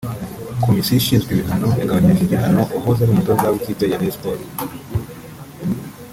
[0.63, 4.47] Komisiyo ishinzwe ibihano yagabanyirije igihano uwahoze ari umutoza w’ikipe ya Rayon Sports